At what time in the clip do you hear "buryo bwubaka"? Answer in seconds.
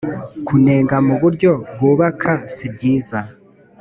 1.21-2.31